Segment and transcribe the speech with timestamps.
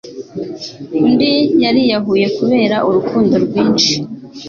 [1.05, 1.31] Undi
[1.63, 3.95] yariyahuye kubera urukundo rwinshi